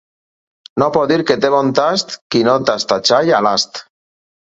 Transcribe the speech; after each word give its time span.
No 0.83 0.87
pot 0.95 1.11
dir 1.11 1.19
que 1.33 1.37
té 1.45 1.53
bon 1.57 1.71
tast 1.81 2.17
qui 2.33 2.43
no 2.51 2.59
tasta 2.73 3.01
xai 3.13 3.35
a 3.43 3.47
l'ast. 3.51 3.87